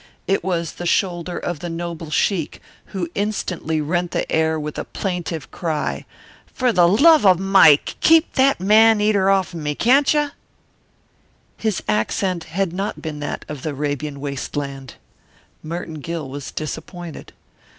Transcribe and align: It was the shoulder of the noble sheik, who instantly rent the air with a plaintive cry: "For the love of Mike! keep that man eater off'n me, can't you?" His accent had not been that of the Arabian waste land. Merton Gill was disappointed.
It 0.25 0.43
was 0.43 0.71
the 0.71 0.87
shoulder 0.87 1.37
of 1.37 1.59
the 1.59 1.69
noble 1.69 2.09
sheik, 2.09 2.59
who 2.85 3.11
instantly 3.13 3.79
rent 3.81 4.09
the 4.09 4.29
air 4.31 4.59
with 4.59 4.79
a 4.79 4.83
plaintive 4.83 5.51
cry: 5.51 6.07
"For 6.47 6.73
the 6.73 6.87
love 6.87 7.23
of 7.23 7.37
Mike! 7.39 7.95
keep 8.01 8.33
that 8.33 8.59
man 8.59 8.99
eater 8.99 9.29
off'n 9.29 9.61
me, 9.61 9.75
can't 9.75 10.11
you?" 10.11 10.31
His 11.55 11.83
accent 11.87 12.45
had 12.45 12.73
not 12.73 13.03
been 13.03 13.19
that 13.19 13.45
of 13.47 13.61
the 13.61 13.69
Arabian 13.69 14.19
waste 14.19 14.55
land. 14.57 14.95
Merton 15.61 15.99
Gill 15.99 16.27
was 16.31 16.49
disappointed. 16.51 17.31